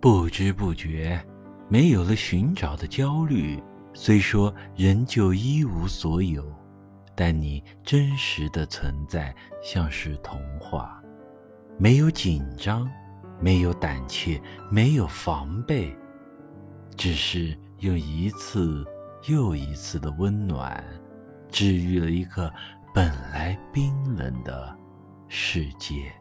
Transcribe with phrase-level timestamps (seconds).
[0.00, 1.20] 不知不觉
[1.68, 3.60] 没有了寻找的焦虑
[3.92, 6.44] 虽说仍旧一无所有
[7.16, 11.02] 但你真实的存在像是童话。
[11.76, 12.88] 没有紧张
[13.40, 15.94] 没有胆怯没有防备
[16.96, 18.84] 只是用一次
[19.28, 20.82] 又一次的温暖
[21.50, 22.52] 治愈了一个
[22.94, 24.76] 本来冰冷的
[25.28, 26.17] 世界。